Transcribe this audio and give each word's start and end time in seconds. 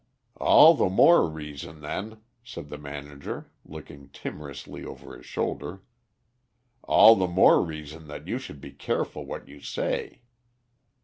"All 0.37 0.73
the 0.73 0.89
more 0.89 1.29
reason, 1.29 1.81
then," 1.81 2.21
said 2.43 2.69
the 2.69 2.79
manager, 2.79 3.51
looking 3.63 4.09
timorously 4.09 4.83
over 4.83 5.15
his 5.15 5.27
shoulder 5.27 5.83
"all 6.81 7.15
the 7.15 7.27
more 7.27 7.63
reason 7.63 8.07
that 8.07 8.27
you 8.27 8.39
should 8.39 8.59
be 8.61 8.71
careful 8.71 9.27
what 9.27 9.47
you 9.47 9.59
say." 9.59 10.23